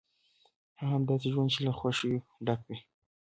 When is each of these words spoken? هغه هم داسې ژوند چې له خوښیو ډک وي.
هغه 0.79 0.93
هم 0.95 1.01
داسې 1.09 1.27
ژوند 1.33 1.49
چې 1.53 1.59
له 1.65 1.71
خوښیو 1.77 2.25
ډک 2.45 2.59
وي. 2.67 2.77